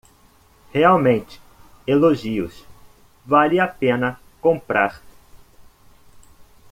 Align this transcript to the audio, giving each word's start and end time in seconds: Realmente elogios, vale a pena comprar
Realmente 0.73 1.33
elogios, 1.85 2.65
vale 3.23 3.59
a 3.61 3.67
pena 3.71 4.19
comprar 4.41 4.95